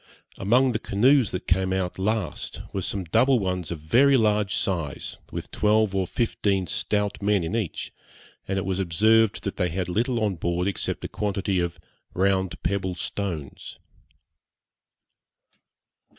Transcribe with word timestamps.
Among 0.39 0.71
the 0.71 0.79
canoes 0.79 1.29
that 1.29 1.45
came 1.45 1.71
out 1.71 1.99
last 1.99 2.61
were 2.73 2.81
some 2.81 3.03
double 3.03 3.37
ones 3.37 3.69
of 3.69 3.81
very 3.81 4.17
large 4.17 4.55
size, 4.55 5.19
with 5.31 5.51
twelve 5.51 5.93
or 5.93 6.07
fifteen 6.07 6.65
stout 6.65 7.21
men 7.21 7.43
in 7.43 7.55
each, 7.55 7.93
and 8.47 8.57
it 8.57 8.65
was 8.65 8.79
observed 8.79 9.43
that 9.43 9.57
they 9.57 9.69
had 9.69 9.87
little 9.87 10.19
on 10.23 10.37
board 10.37 10.67
except 10.67 11.05
a 11.05 11.07
quantity 11.07 11.59
of 11.59 11.79
round 12.15 12.63
pebble 12.63 12.95
stones. 12.95 13.77